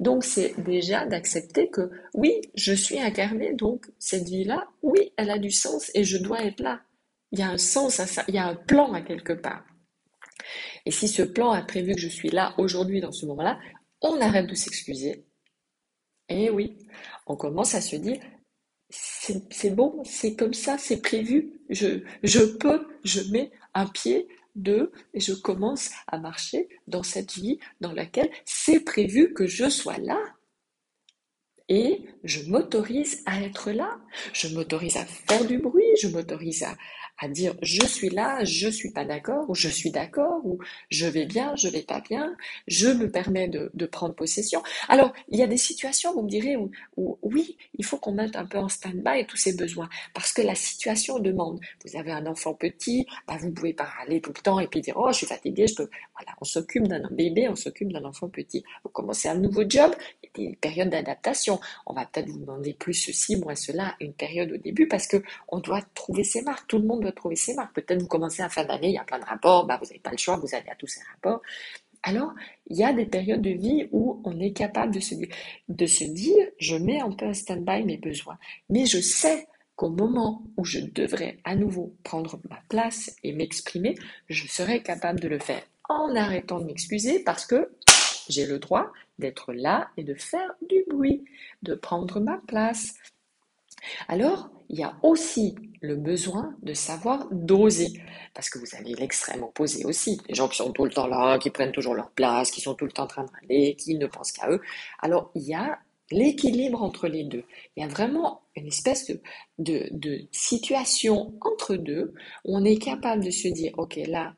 Donc 0.00 0.24
c'est 0.24 0.58
déjà 0.60 1.06
d'accepter 1.06 1.68
que 1.68 1.90
oui, 2.14 2.40
je 2.54 2.72
suis 2.72 2.98
incarné, 2.98 3.54
donc 3.54 3.86
cette 3.98 4.28
vie-là, 4.28 4.68
oui, 4.82 5.12
elle 5.16 5.30
a 5.30 5.38
du 5.38 5.50
sens 5.50 5.90
et 5.94 6.04
je 6.04 6.18
dois 6.18 6.42
être 6.44 6.60
là. 6.60 6.80
Il 7.32 7.38
y 7.38 7.42
a 7.42 7.50
un 7.50 7.58
sens 7.58 8.00
à 8.00 8.06
ça, 8.06 8.24
il 8.28 8.34
y 8.34 8.38
a 8.38 8.46
un 8.46 8.54
plan 8.54 8.92
à 8.92 9.02
quelque 9.02 9.32
part. 9.32 9.64
Et 10.84 10.90
si 10.90 11.08
ce 11.08 11.22
plan 11.22 11.50
a 11.50 11.62
prévu 11.62 11.94
que 11.94 12.00
je 12.00 12.08
suis 12.08 12.30
là 12.30 12.54
aujourd'hui 12.58 13.00
dans 13.00 13.12
ce 13.12 13.26
moment-là, 13.26 13.58
on 14.00 14.20
arrête 14.20 14.46
de 14.46 14.54
s'excuser. 14.54 15.24
Et 16.28 16.50
oui, 16.50 16.76
on 17.26 17.36
commence 17.36 17.74
à 17.74 17.80
se 17.80 17.96
dire, 17.96 18.20
c'est 18.88 19.74
bon, 19.74 20.02
c'est 20.04 20.36
comme 20.36 20.54
ça, 20.54 20.78
c'est 20.78 21.02
prévu. 21.02 21.60
Je, 21.70 22.02
je 22.22 22.40
peux, 22.40 22.86
je 23.04 23.20
mets 23.32 23.50
un 23.74 23.86
pied, 23.86 24.28
deux, 24.54 24.92
et 25.12 25.20
je 25.20 25.32
commence 25.32 25.90
à 26.06 26.18
marcher 26.18 26.68
dans 26.86 27.02
cette 27.02 27.34
vie 27.34 27.58
dans 27.80 27.92
laquelle 27.92 28.30
c'est 28.44 28.80
prévu 28.80 29.34
que 29.34 29.46
je 29.46 29.68
sois 29.68 29.98
là. 29.98 30.18
Et 31.68 32.04
je 32.22 32.48
m'autorise 32.48 33.22
à 33.26 33.42
être 33.42 33.72
là, 33.72 33.98
je 34.32 34.46
m'autorise 34.48 34.96
à 34.96 35.04
faire 35.04 35.44
du 35.44 35.58
bruit, 35.58 35.84
je 36.00 36.06
m'autorise 36.06 36.62
à, 36.62 36.76
à 37.18 37.28
dire 37.28 37.54
je 37.62 37.84
suis 37.86 38.10
là, 38.10 38.44
je 38.44 38.68
suis 38.68 38.90
pas 38.90 39.04
d'accord, 39.04 39.48
ou 39.48 39.54
je 39.54 39.68
suis 39.68 39.90
d'accord, 39.90 40.44
ou 40.44 40.58
je 40.90 41.06
vais 41.06 41.26
bien, 41.26 41.54
je 41.56 41.68
vais 41.68 41.82
pas 41.82 42.00
bien, 42.00 42.36
je 42.66 42.88
me 42.88 43.10
permets 43.10 43.48
de, 43.48 43.86
prendre 43.86 44.14
possession. 44.14 44.62
Alors, 44.88 45.12
il 45.28 45.38
y 45.38 45.42
a 45.44 45.46
des 45.46 45.56
situations, 45.56 46.12
vous 46.12 46.22
me 46.22 46.28
direz, 46.28 46.56
où, 46.56 47.18
oui, 47.22 47.56
il 47.74 47.84
faut 47.84 47.98
qu'on 47.98 48.12
mette 48.12 48.34
un 48.34 48.44
peu 48.44 48.58
en 48.58 48.68
stand-by 48.68 49.26
tous 49.26 49.36
ces 49.36 49.54
besoins, 49.54 49.88
parce 50.12 50.32
que 50.32 50.42
la 50.42 50.54
situation 50.56 51.18
demande. 51.18 51.60
Vous 51.84 51.96
avez 51.98 52.10
un 52.10 52.26
enfant 52.26 52.54
petit, 52.54 53.06
bah, 53.26 53.36
vous 53.40 53.52
pouvez 53.52 53.72
pas 53.72 53.84
râler 53.84 54.20
tout 54.20 54.32
le 54.34 54.42
temps 54.42 54.60
et 54.60 54.66
puis 54.66 54.80
dire 54.80 54.94
oh 54.96 55.08
je 55.10 55.18
suis 55.18 55.26
fatigué, 55.26 55.66
je 55.66 55.74
peux. 55.74 55.88
Voilà, 56.16 56.36
on 56.40 56.44
s'occupe 56.44 56.86
d'un 56.88 57.08
bébé, 57.10 57.48
on 57.48 57.56
s'occupe 57.56 57.92
d'un 57.92 58.04
enfant 58.04 58.28
petit. 58.28 58.64
Vous 58.84 58.90
commencez 58.90 59.28
un 59.28 59.34
nouveau 59.34 59.62
job, 59.68 59.94
il 60.22 60.44
y 60.44 60.46
a 60.46 60.50
des 60.50 60.56
périodes 60.56 60.90
d'adaptation. 60.90 61.60
On 61.86 61.94
va 61.94 62.06
peut-être 62.06 62.28
vous 62.28 62.38
demander 62.38 62.74
plus 62.74 62.94
ceci, 62.94 63.36
moins 63.36 63.54
cela, 63.54 63.94
une 64.00 64.12
période 64.12 64.52
au 64.52 64.56
début, 64.56 64.88
parce 64.88 65.06
que 65.06 65.22
on 65.48 65.60
doit 65.60 65.82
trouver 65.94 66.24
ses 66.24 66.42
marques. 66.42 66.66
Tout 66.68 66.78
le 66.78 66.84
monde 66.84 67.05
ses 67.34 67.54
marques. 67.54 67.74
Peut-être 67.74 68.00
vous 68.00 68.08
commencez 68.08 68.42
à 68.42 68.48
fin 68.48 68.64
d'année, 68.64 68.88
il 68.88 68.94
y 68.94 68.98
a 68.98 69.04
plein 69.04 69.18
de 69.18 69.24
rapports, 69.24 69.66
bah, 69.66 69.78
vous 69.80 69.86
n'avez 69.86 70.00
pas 70.00 70.10
le 70.10 70.16
choix, 70.16 70.36
vous 70.36 70.54
allez 70.54 70.68
à 70.68 70.74
tous 70.74 70.86
ces 70.86 71.00
rapports. 71.12 71.42
Alors, 72.02 72.32
il 72.68 72.76
y 72.76 72.84
a 72.84 72.92
des 72.92 73.06
périodes 73.06 73.42
de 73.42 73.50
vie 73.50 73.88
où 73.90 74.20
on 74.24 74.38
est 74.38 74.52
capable 74.52 74.94
de 74.94 75.00
se, 75.00 75.14
de 75.68 75.86
se 75.86 76.04
dire, 76.04 76.46
je 76.58 76.76
mets 76.76 77.00
un 77.00 77.10
peu 77.10 77.26
en 77.26 77.34
stand-by 77.34 77.84
mes 77.84 77.96
besoins, 77.96 78.38
mais 78.70 78.86
je 78.86 79.00
sais 79.00 79.48
qu'au 79.74 79.90
moment 79.90 80.42
où 80.56 80.64
je 80.64 80.78
devrais 80.78 81.38
à 81.44 81.54
nouveau 81.56 81.94
prendre 82.04 82.40
ma 82.48 82.60
place 82.68 83.14
et 83.24 83.32
m'exprimer, 83.32 83.94
je 84.28 84.46
serai 84.46 84.82
capable 84.82 85.20
de 85.20 85.28
le 85.28 85.38
faire 85.38 85.62
en 85.88 86.14
arrêtant 86.16 86.60
de 86.60 86.64
m'excuser 86.64 87.20
parce 87.20 87.46
que 87.46 87.70
j'ai 88.28 88.46
le 88.46 88.58
droit 88.58 88.92
d'être 89.18 89.52
là 89.52 89.88
et 89.96 90.04
de 90.04 90.14
faire 90.14 90.52
du 90.68 90.84
bruit, 90.88 91.24
de 91.62 91.74
prendre 91.74 92.20
ma 92.20 92.38
place. 92.46 92.94
Alors, 94.08 94.50
il 94.68 94.78
y 94.78 94.82
a 94.82 94.96
aussi 95.02 95.54
le 95.80 95.96
besoin 95.96 96.56
de 96.62 96.74
savoir 96.74 97.28
doser. 97.30 97.88
Parce 98.34 98.50
que 98.50 98.58
vous 98.58 98.74
avez 98.78 98.94
l'extrême 98.94 99.42
opposé 99.42 99.84
aussi. 99.84 100.20
Les 100.28 100.34
gens 100.34 100.48
qui 100.48 100.56
sont 100.56 100.72
tout 100.72 100.84
le 100.84 100.90
temps 100.90 101.06
là, 101.06 101.38
qui 101.38 101.50
prennent 101.50 101.72
toujours 101.72 101.94
leur 101.94 102.10
place, 102.10 102.50
qui 102.50 102.60
sont 102.60 102.74
tout 102.74 102.84
le 102.84 102.92
temps 102.92 103.04
en 103.04 103.08
train 103.08 103.24
de 103.24 103.30
râler, 103.30 103.76
qui 103.76 103.94
ne 103.94 104.06
pensent 104.06 104.32
qu'à 104.32 104.50
eux. 104.50 104.60
Alors, 105.00 105.30
il 105.34 105.42
y 105.42 105.54
a 105.54 105.78
l'équilibre 106.10 106.82
entre 106.82 107.08
les 107.08 107.24
deux. 107.24 107.44
Il 107.76 107.82
y 107.82 107.84
a 107.84 107.88
vraiment 107.88 108.42
une 108.54 108.66
espèce 108.66 109.08
de, 109.08 109.20
de, 109.58 109.88
de 109.92 110.26
situation 110.32 111.34
entre 111.40 111.76
deux 111.76 112.14
où 112.44 112.56
on 112.56 112.64
est 112.64 112.78
capable 112.78 113.24
de 113.24 113.30
se 113.30 113.48
dire, 113.48 113.72
OK, 113.76 113.98
là, 114.06 114.34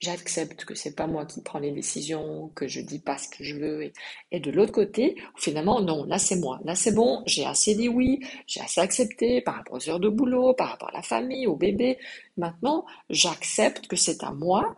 j'accepte 0.00 0.64
que 0.64 0.74
c'est 0.74 0.94
pas 0.94 1.06
moi 1.06 1.26
qui 1.26 1.42
prends 1.42 1.58
les 1.58 1.72
décisions, 1.72 2.50
que 2.54 2.68
je 2.68 2.80
dis 2.80 2.98
pas 2.98 3.18
ce 3.18 3.28
que 3.28 3.44
je 3.44 3.56
veux. 3.56 3.92
Et, 4.30 4.40
de 4.40 4.50
l'autre 4.50 4.72
côté, 4.72 5.16
finalement, 5.36 5.80
non, 5.80 6.04
là 6.04 6.18
c'est 6.18 6.36
moi. 6.36 6.60
Là 6.64 6.74
c'est 6.74 6.92
bon, 6.92 7.22
j'ai 7.26 7.44
assez 7.44 7.74
dit 7.74 7.88
oui, 7.88 8.20
j'ai 8.46 8.60
assez 8.60 8.80
accepté 8.80 9.40
par 9.40 9.56
rapport 9.56 9.74
aux 9.76 9.88
heures 9.88 10.00
de 10.00 10.08
boulot, 10.08 10.54
par 10.54 10.70
rapport 10.70 10.88
à 10.90 10.92
la 10.92 11.02
famille, 11.02 11.46
au 11.46 11.56
bébé. 11.56 11.98
Maintenant, 12.36 12.86
j'accepte 13.10 13.86
que 13.86 13.96
c'est 13.96 14.22
à 14.22 14.30
moi 14.32 14.76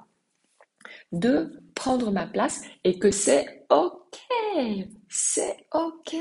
de 1.13 1.63
prendre 1.75 2.11
ma 2.11 2.27
place 2.27 2.63
et 2.85 2.99
que 2.99 3.11
c'est 3.11 3.67
ok. 3.71 4.19
C'est 5.09 5.57
ok. 5.73 6.17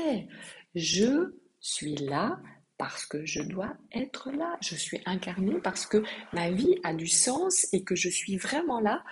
Je 0.74 1.34
suis 1.60 1.96
là 1.96 2.38
parce 2.80 3.04
que 3.04 3.26
je 3.26 3.42
dois 3.42 3.76
être 3.92 4.30
là. 4.30 4.56
Je 4.62 4.74
suis 4.74 5.02
incarnée 5.04 5.60
parce 5.62 5.84
que 5.84 6.02
ma 6.32 6.50
vie 6.50 6.76
a 6.82 6.94
du 6.94 7.06
sens 7.06 7.66
et 7.74 7.84
que 7.84 7.94
je 7.94 8.08
suis 8.08 8.38
vraiment 8.38 8.80
là 8.80 9.04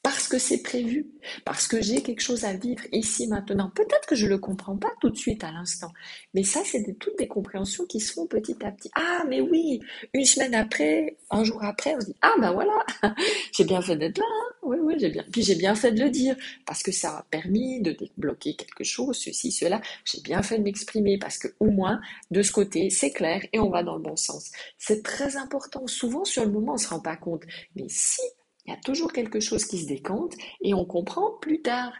parce 0.00 0.28
que 0.28 0.38
c'est 0.38 0.62
prévu, 0.62 1.08
parce 1.44 1.66
que 1.66 1.82
j'ai 1.82 2.00
quelque 2.00 2.20
chose 2.20 2.44
à 2.44 2.52
vivre 2.52 2.84
ici 2.92 3.26
maintenant. 3.26 3.72
Peut-être 3.74 4.06
que 4.06 4.14
je 4.14 4.26
ne 4.26 4.30
le 4.30 4.38
comprends 4.38 4.76
pas 4.76 4.92
tout 5.00 5.10
de 5.10 5.16
suite 5.16 5.42
à 5.42 5.50
l'instant, 5.50 5.90
mais 6.34 6.44
ça, 6.44 6.60
c'est 6.64 6.96
toutes 7.00 7.18
des 7.18 7.26
compréhensions 7.26 7.84
qui 7.86 7.98
se 7.98 8.12
font 8.12 8.28
petit 8.28 8.56
à 8.64 8.70
petit. 8.70 8.88
Ah, 8.94 9.24
mais 9.28 9.40
oui, 9.40 9.80
une 10.14 10.24
semaine 10.24 10.54
après, 10.54 11.16
un 11.32 11.42
jour 11.42 11.64
après, 11.64 11.96
on 11.96 12.00
se 12.00 12.06
dit, 12.06 12.16
ah 12.22 12.34
ben 12.40 12.52
voilà, 12.52 12.78
j'ai 13.52 13.64
bien 13.64 13.82
fait 13.82 13.96
d'être 13.96 14.18
là, 14.18 14.24
hein. 14.24 14.45
Oui, 14.66 14.76
oui, 14.82 14.94
j'ai 14.98 15.08
bien. 15.08 15.24
Puis 15.32 15.42
j'ai 15.42 15.54
bien 15.54 15.74
fait 15.74 15.92
de 15.92 16.02
le 16.02 16.10
dire, 16.10 16.36
parce 16.66 16.82
que 16.82 16.92
ça 16.92 17.18
a 17.18 17.22
permis 17.30 17.80
de 17.80 17.92
débloquer 17.92 18.54
quelque 18.54 18.84
chose, 18.84 19.16
ceci, 19.16 19.52
cela. 19.52 19.80
J'ai 20.04 20.20
bien 20.20 20.42
fait 20.42 20.58
de 20.58 20.62
m'exprimer, 20.64 21.18
parce 21.18 21.38
que 21.38 21.48
au 21.60 21.70
moins, 21.70 22.00
de 22.30 22.42
ce 22.42 22.52
côté, 22.52 22.90
c'est 22.90 23.10
clair 23.10 23.42
et 23.52 23.58
on 23.58 23.70
va 23.70 23.82
dans 23.82 23.96
le 23.96 24.02
bon 24.02 24.16
sens. 24.16 24.50
C'est 24.78 25.02
très 25.02 25.36
important. 25.36 25.86
Souvent, 25.86 26.24
sur 26.24 26.44
le 26.44 26.50
moment, 26.50 26.72
on 26.72 26.76
ne 26.76 26.80
se 26.80 26.88
rend 26.88 27.00
pas 27.00 27.16
compte. 27.16 27.44
Mais 27.74 27.86
si 27.88 28.22
il 28.66 28.70
y 28.70 28.74
a 28.74 28.80
toujours 28.84 29.12
quelque 29.12 29.38
chose 29.38 29.64
qui 29.64 29.78
se 29.78 29.86
décompte 29.86 30.34
et 30.60 30.74
on 30.74 30.84
comprend 30.84 31.30
plus 31.40 31.62
tard 31.62 31.92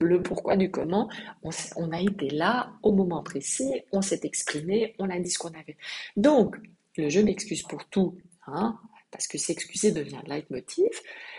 le 0.00 0.22
pourquoi 0.22 0.56
du 0.56 0.70
comment. 0.70 1.08
On, 1.42 1.92
a 1.92 2.00
été 2.00 2.28
là 2.30 2.72
au 2.82 2.92
moment 2.92 3.22
précis, 3.22 3.82
on 3.92 4.02
s'est 4.02 4.20
exprimé, 4.24 4.94
on 4.98 5.08
a 5.10 5.18
dit 5.18 5.30
ce 5.30 5.38
qu'on 5.38 5.48
avait. 5.48 5.76
Donc, 6.16 6.56
le 6.96 7.08
je 7.08 7.20
m'excuse 7.20 7.62
pour 7.62 7.84
tout, 7.86 8.18
hein, 8.46 8.78
parce 9.14 9.28
que 9.28 9.38
s'excuser 9.38 9.92
devient 9.92 10.22
leitmotiv, 10.26 10.88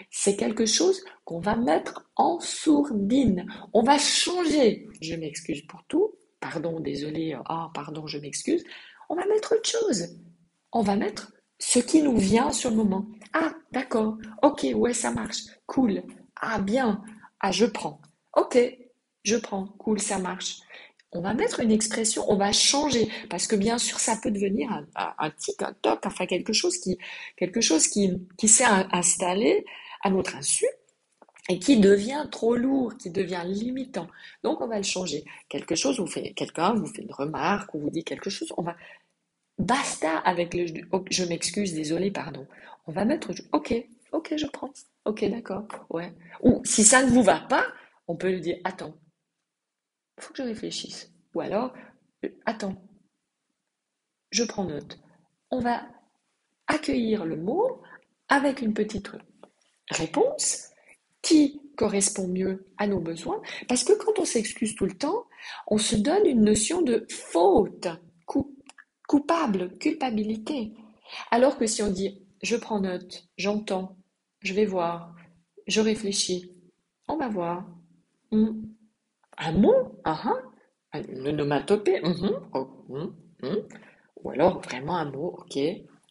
c'est 0.10 0.38
quelque 0.38 0.66
chose 0.66 1.04
qu'on 1.26 1.42
va 1.42 1.58
mettre 1.58 2.10
en 2.16 2.40
sourdine. 2.40 3.46
On 3.74 3.84
va 3.84 3.98
changer 3.98 4.88
je 5.02 5.14
m'excuse 5.16 5.62
pour 5.64 5.84
tout, 5.90 6.14
pardon, 6.40 6.80
désolé, 6.80 7.38
ah, 7.48 7.70
pardon, 7.74 8.08
je 8.08 8.18
m'excuse. 8.18 8.64
On 9.10 9.16
va 9.16 9.26
mettre 9.26 9.56
autre 9.56 9.70
chose. 9.70 10.08
On 10.72 10.84
va 10.84 10.96
mettre 10.96 11.34
ce 11.60 11.80
qui 11.80 12.02
nous 12.02 12.18
vient 12.18 12.54
sur 12.54 12.70
le 12.70 12.78
moment. 12.78 13.08
Ah, 13.34 13.54
d'accord. 13.74 14.18
Ok, 14.42 14.66
ouais, 14.74 14.94
ça 14.94 15.12
marche. 15.12 15.40
Cool. 15.66 16.02
Ah, 16.38 16.60
bien. 16.60 17.04
Ah, 17.42 17.52
je 17.52 17.66
prends. 17.66 18.00
Ok, 18.38 18.58
je 19.24 19.36
prends. 19.36 19.68
Cool, 19.80 20.00
ça 20.00 20.18
marche. 20.18 20.60
On 21.16 21.22
va 21.22 21.34
mettre 21.34 21.60
une 21.62 21.72
expression, 21.72 22.30
on 22.30 22.36
va 22.36 22.52
changer, 22.52 23.10
parce 23.30 23.48
que 23.48 23.56
bien 23.56 23.78
sûr, 23.78 24.00
ça 24.00 24.18
peut 24.22 24.32
devenir 24.32 24.70
un, 24.96 25.30
tic, 25.32 25.62
un 25.62 25.74
toc, 25.82 26.06
enfin 26.06 26.26
quelque 26.26 26.54
chose 26.54 26.78
qui, 26.78 26.98
s'est 28.48 28.66
installé 28.92 29.66
à 30.04 30.10
notre 30.10 30.36
insu 30.36 30.66
et 31.48 31.60
qui 31.60 31.80
devient 31.80 32.26
trop 32.32 32.56
lourd, 32.56 32.98
qui 32.98 33.12
devient 33.12 33.44
limitant. 33.46 34.08
Donc, 34.44 34.62
on 34.62 34.68
va 34.68 34.78
le 34.78 34.84
changer. 34.84 35.24
Quelque 35.48 35.76
chose, 35.76 36.00
vous 36.00 36.08
fait, 36.08 36.34
quelqu'un 36.34 36.74
vous 36.74 36.88
fait 36.88 37.04
une 37.04 37.14
remarque 37.14 37.74
ou 37.74 37.80
vous 37.80 37.90
dit 37.90 38.04
quelque 38.04 38.30
chose, 38.30 38.52
on 38.58 38.64
va 38.64 38.76
Basta 39.58 40.18
avec 40.18 40.54
le 40.54 40.66
je 41.10 41.24
m'excuse, 41.24 41.74
désolé, 41.74 42.12
pardon. 42.12 42.46
On 42.88 42.92
va 42.92 43.06
mettre 43.06 43.32
ok, 43.54 43.74
ok, 44.12 44.34
je 44.36 44.48
prends. 44.48 44.72
Ok, 45.06 45.24
d'accord. 45.30 45.66
Ou 46.42 46.62
si 46.66 46.84
ça 46.84 47.04
ne 47.04 47.10
vous 47.10 47.24
va 47.24 47.40
pas, 47.40 47.66
on 48.08 48.16
peut 48.16 48.32
lui 48.32 48.42
dire 48.42 48.58
attends, 48.66 48.96
faut 50.20 50.34
que 50.34 50.44
je 50.44 50.48
réfléchisse. 50.48 51.12
Ou 51.34 51.42
alors, 51.42 51.74
euh, 52.24 52.30
attends, 52.46 52.82
je 54.32 54.44
prends 54.44 54.66
note. 54.66 55.00
On 55.52 55.60
va 55.60 55.84
accueillir 56.68 57.26
le 57.26 57.38
mot 57.38 57.82
avec 58.28 58.62
une 58.62 58.74
petite 58.74 59.10
réponse 59.92 60.70
qui 61.22 61.62
correspond 61.78 62.28
mieux 62.28 62.66
à 62.78 62.88
nos 62.88 63.00
besoins. 63.00 63.42
Parce 63.68 63.84
que 63.84 63.94
quand 63.94 64.20
on 64.20 64.26
s'excuse 64.26 64.76
tout 64.76 64.86
le 64.86 64.98
temps, 64.98 65.26
on 65.68 65.78
se 65.78 65.96
donne 65.96 66.26
une 66.26 66.44
notion 66.44 66.82
de 66.82 67.06
faute, 67.10 67.88
coupable, 69.08 69.78
culpabilité. 69.78 70.74
Alors 71.32 71.58
que 71.58 71.68
si 71.68 71.84
on 71.84 71.92
dit 71.92 72.22
je 72.42 72.56
prends 72.56 72.80
note, 72.80 73.28
j'entends, 73.38 73.98
je 74.42 74.54
vais 74.54 74.66
voir, 74.66 75.16
je 75.68 75.82
réfléchis, 75.82 76.52
on 77.08 77.18
va 77.18 77.28
voir. 77.28 77.66
Un 79.38 79.52
mot, 79.54 80.00
uh 80.06 80.12
une 81.10 81.28
onomatopée, 81.28 82.00
mm-hmm. 82.02 82.34
oh, 82.54 82.68
mm, 82.90 83.48
mm. 83.48 83.68
ou 84.24 84.30
alors 84.30 84.62
vraiment 84.62 84.96
un 84.96 85.12
mot, 85.12 85.36
ok, 85.40 85.60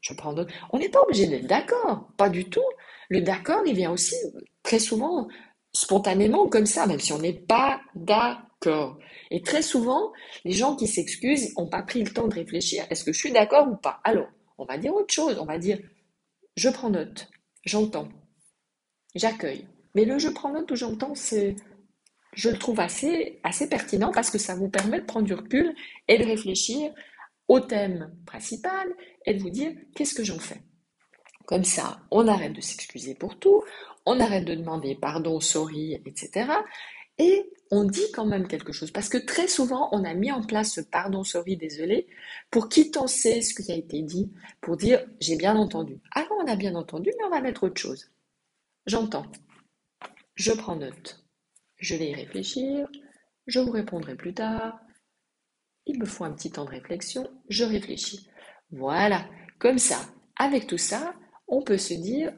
je 0.00 0.14
prends 0.14 0.32
note. 0.32 0.48
On 0.70 0.78
n'est 0.78 0.88
pas 0.88 1.00
obligé 1.02 1.26
d'être 1.26 1.46
d'accord, 1.46 2.08
pas 2.16 2.28
du 2.28 2.44
tout. 2.50 2.60
Le 3.08 3.20
d'accord, 3.20 3.62
il 3.66 3.74
vient 3.74 3.92
aussi 3.92 4.14
très 4.62 4.78
souvent 4.78 5.28
spontanément 5.72 6.48
comme 6.48 6.66
ça, 6.66 6.86
même 6.86 7.00
si 7.00 7.12
on 7.12 7.18
n'est 7.18 7.32
pas 7.32 7.80
d'accord. 7.94 8.98
Et 9.30 9.42
très 9.42 9.62
souvent, 9.62 10.12
les 10.44 10.52
gens 10.52 10.76
qui 10.76 10.86
s'excusent 10.86 11.56
n'ont 11.56 11.68
pas 11.68 11.82
pris 11.82 12.02
le 12.02 12.12
temps 12.12 12.28
de 12.28 12.34
réfléchir. 12.34 12.84
Est-ce 12.90 13.04
que 13.04 13.12
je 13.12 13.18
suis 13.18 13.32
d'accord 13.32 13.68
ou 13.68 13.76
pas? 13.76 14.00
Alors, 14.04 14.28
on 14.58 14.64
va 14.64 14.78
dire 14.78 14.94
autre 14.94 15.12
chose. 15.12 15.38
On 15.38 15.46
va 15.46 15.58
dire, 15.58 15.78
je 16.56 16.68
prends 16.68 16.90
note, 16.90 17.28
j'entends, 17.64 18.08
j'accueille. 19.14 19.66
Mais 19.94 20.04
le 20.04 20.18
je 20.18 20.28
prends 20.28 20.52
note 20.52 20.70
ou 20.70 20.76
j'entends, 20.76 21.14
c'est, 21.14 21.56
je 22.34 22.50
le 22.50 22.58
trouve 22.58 22.80
assez, 22.80 23.40
pertinent 23.70 24.12
parce 24.12 24.30
que 24.30 24.38
ça 24.38 24.54
vous 24.54 24.68
permet 24.68 25.00
de 25.00 25.06
prendre 25.06 25.26
du 25.26 25.34
recul 25.34 25.74
et 26.08 26.18
de 26.18 26.24
réfléchir 26.24 26.92
au 27.48 27.60
thème 27.60 28.14
principal 28.26 28.88
et 29.26 29.34
de 29.34 29.40
vous 29.40 29.50
dire 29.50 29.72
qu'est-ce 29.94 30.14
que 30.14 30.24
j'en 30.24 30.38
fais? 30.38 30.62
Comme 31.46 31.64
ça, 31.64 32.00
on 32.10 32.26
arrête 32.26 32.54
de 32.54 32.60
s'excuser 32.60 33.14
pour 33.14 33.38
tout, 33.38 33.62
on 34.06 34.18
arrête 34.18 34.44
de 34.44 34.54
demander 34.54 34.94
pardon, 34.94 35.40
sorry, 35.40 36.00
etc. 36.06 36.50
Et 37.18 37.50
on 37.70 37.84
dit 37.84 38.10
quand 38.12 38.26
même 38.26 38.48
quelque 38.48 38.72
chose. 38.72 38.90
Parce 38.90 39.08
que 39.08 39.18
très 39.18 39.46
souvent, 39.46 39.88
on 39.92 40.04
a 40.04 40.14
mis 40.14 40.32
en 40.32 40.42
place 40.42 40.72
ce 40.74 40.80
pardon, 40.80 41.22
sorry, 41.22 41.56
désolé, 41.56 42.06
pour 42.50 42.68
sait 42.72 43.40
ce 43.40 43.54
qui 43.54 43.70
a 43.70 43.76
été 43.76 44.02
dit, 44.02 44.32
pour 44.60 44.76
dire 44.76 45.04
j'ai 45.20 45.36
bien 45.36 45.54
entendu. 45.56 46.00
Alors 46.12 46.32
on 46.42 46.46
a 46.46 46.56
bien 46.56 46.74
entendu, 46.74 47.10
mais 47.18 47.24
on 47.24 47.30
va 47.30 47.40
mettre 47.40 47.64
autre 47.64 47.80
chose. 47.80 48.10
J'entends. 48.86 49.26
Je 50.34 50.52
prends 50.52 50.76
note. 50.76 51.23
Je 51.84 51.96
vais 51.96 52.08
y 52.08 52.14
réfléchir. 52.14 52.88
Je 53.46 53.60
vous 53.60 53.70
répondrai 53.70 54.16
plus 54.16 54.32
tard. 54.32 54.80
Il 55.84 55.98
me 55.98 56.06
faut 56.06 56.24
un 56.24 56.32
petit 56.32 56.50
temps 56.50 56.64
de 56.64 56.70
réflexion. 56.70 57.30
Je 57.50 57.62
réfléchis. 57.62 58.26
Voilà. 58.70 59.28
Comme 59.58 59.76
ça, 59.76 60.00
avec 60.36 60.66
tout 60.66 60.78
ça, 60.78 61.14
on 61.46 61.60
peut 61.60 61.76
se 61.76 61.92
dire 61.92 62.32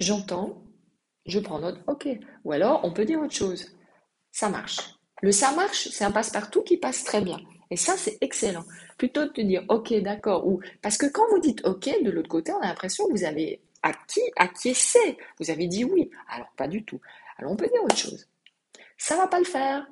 j'entends, 0.00 0.64
je 1.26 1.38
prends 1.38 1.60
note, 1.60 1.78
ok. 1.86 2.08
Ou 2.42 2.50
alors, 2.50 2.80
on 2.82 2.92
peut 2.92 3.04
dire 3.04 3.20
autre 3.20 3.36
chose. 3.36 3.76
Ça 4.32 4.48
marche. 4.48 4.80
Le 5.22 5.30
ça 5.30 5.52
marche, 5.52 5.86
c'est 5.88 6.04
un 6.04 6.10
passe-partout 6.10 6.62
qui 6.64 6.76
passe 6.76 7.04
très 7.04 7.20
bien. 7.20 7.38
Et 7.70 7.76
ça, 7.76 7.96
c'est 7.96 8.18
excellent. 8.20 8.64
Plutôt 8.98 9.26
de 9.26 9.30
te 9.30 9.40
dire, 9.42 9.64
ok, 9.68 9.94
d'accord, 10.02 10.48
ou 10.48 10.60
parce 10.82 10.98
que 10.98 11.06
quand 11.06 11.28
vous 11.30 11.38
dites 11.38 11.64
ok, 11.64 11.88
de 12.02 12.10
l'autre 12.10 12.28
côté, 12.28 12.50
on 12.50 12.60
a 12.60 12.66
l'impression 12.66 13.06
que 13.06 13.12
vous 13.12 13.24
avez 13.24 13.62
acquis, 13.84 14.28
acquiescé. 14.34 15.18
Vous 15.38 15.52
avez 15.52 15.68
dit 15.68 15.84
oui. 15.84 16.10
Alors, 16.28 16.50
pas 16.56 16.66
du 16.66 16.84
tout. 16.84 17.00
Alors, 17.36 17.52
on 17.52 17.56
peut 17.56 17.68
dire 17.68 17.84
autre 17.84 17.96
chose. 17.96 18.26
Ça 19.00 19.16
va 19.16 19.26
pas 19.26 19.38
le 19.38 19.46
faire. 19.46 19.86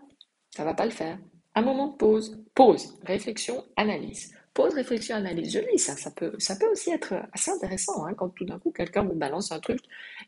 Ça 0.54 0.64
va 0.64 0.74
pas 0.74 0.84
le 0.84 0.90
faire. 0.90 1.18
Un 1.54 1.62
moment 1.62 1.88
de 1.88 1.96
pause. 1.96 2.38
Pause. 2.54 2.98
Réflexion, 3.04 3.64
analyse 3.76 4.32
pause, 4.58 4.74
réflexion, 4.74 5.14
analyse. 5.14 5.52
Je 5.52 5.60
lis 5.60 5.78
ça. 5.78 5.96
Ça 5.96 6.10
peut, 6.10 6.32
aussi 6.72 6.90
être 6.90 7.14
assez 7.32 7.52
intéressant 7.52 8.04
hein, 8.04 8.14
quand 8.14 8.28
tout 8.30 8.44
d'un 8.44 8.58
coup 8.58 8.72
quelqu'un 8.72 9.04
vous 9.04 9.14
balance 9.14 9.52
un 9.52 9.60
truc 9.60 9.78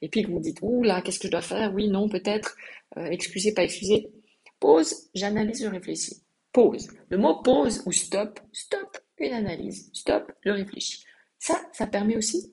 et 0.02 0.08
puis 0.08 0.22
que 0.22 0.30
vous 0.30 0.38
dites 0.38 0.58
Ouh 0.62 0.84
là, 0.84 1.02
qu'est-ce 1.02 1.18
que 1.18 1.26
je 1.26 1.32
dois 1.32 1.42
faire? 1.42 1.74
Oui, 1.74 1.88
non, 1.88 2.08
peut-être. 2.08 2.54
Euh, 2.96 3.06
excusez, 3.06 3.52
pas 3.52 3.64
excusez. 3.64 4.12
Pause, 4.60 5.10
j'analyse, 5.14 5.64
je 5.64 5.68
réfléchis. 5.68 6.22
Pause. 6.52 6.88
Le 7.08 7.18
mot 7.18 7.42
pause 7.42 7.82
ou 7.86 7.92
stop, 7.92 8.38
stop, 8.52 8.98
une 9.18 9.32
analyse. 9.32 9.90
Stop, 9.92 10.30
je 10.44 10.50
réfléchis. 10.50 11.04
Ça, 11.40 11.60
ça 11.72 11.88
permet 11.88 12.16
aussi. 12.16 12.52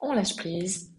On 0.00 0.14
lâche 0.14 0.34
prise. 0.34 0.92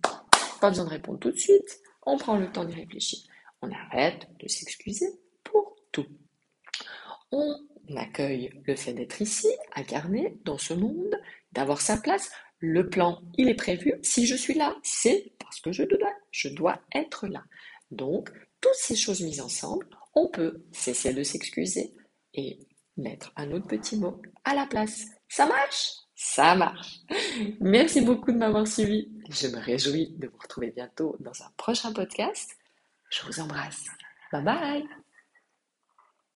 Pas 0.61 0.69
besoin 0.69 0.85
de 0.85 0.91
répondre 0.91 1.19
tout 1.19 1.31
de 1.31 1.37
suite. 1.37 1.81
On 2.05 2.17
prend 2.17 2.37
le 2.37 2.49
temps 2.49 2.63
d'y 2.63 2.73
réfléchir. 2.73 3.19
On 3.61 3.71
arrête 3.71 4.27
de 4.39 4.47
s'excuser 4.47 5.07
pour 5.43 5.75
tout. 5.91 6.07
On 7.31 7.55
accueille 7.95 8.51
le 8.65 8.75
fait 8.75 8.93
d'être 8.93 9.21
ici, 9.21 9.47
incarné 9.75 10.37
dans 10.45 10.57
ce 10.57 10.73
monde, 10.73 11.15
d'avoir 11.51 11.81
sa 11.81 11.97
place. 11.97 12.31
Le 12.59 12.89
plan, 12.89 13.21
il 13.37 13.49
est 13.49 13.55
prévu. 13.55 13.93
Si 14.01 14.25
je 14.25 14.35
suis 14.35 14.53
là, 14.53 14.75
c'est 14.83 15.33
parce 15.39 15.59
que 15.59 15.71
je 15.71 15.83
dois, 15.83 16.13
je 16.31 16.49
dois 16.49 16.81
être 16.93 17.27
là. 17.27 17.43
Donc, 17.91 18.31
toutes 18.61 18.75
ces 18.75 18.95
choses 18.95 19.21
mises 19.21 19.41
ensemble, 19.41 19.87
on 20.15 20.27
peut 20.27 20.63
cesser 20.71 21.13
de 21.13 21.23
s'excuser 21.23 21.93
et 22.33 22.59
mettre 22.97 23.31
un 23.35 23.51
autre 23.51 23.67
petit 23.67 23.97
mot 23.97 24.21
à 24.43 24.55
la 24.55 24.65
place. 24.65 25.05
Ça 25.29 25.45
marche? 25.45 25.93
Ça 26.15 26.55
marche. 26.55 27.01
Merci 27.59 28.01
beaucoup 28.01 28.31
de 28.31 28.37
m'avoir 28.37 28.67
suivi. 28.67 29.07
Je 29.29 29.47
me 29.47 29.59
réjouis 29.59 30.15
de 30.17 30.27
vous 30.27 30.37
retrouver 30.41 30.71
bientôt 30.71 31.15
dans 31.19 31.43
un 31.43 31.51
prochain 31.57 31.93
podcast. 31.93 32.56
Je 33.09 33.23
vous 33.25 33.39
embrasse. 33.39 33.85
Bye 34.31 34.43
bye 34.43 35.06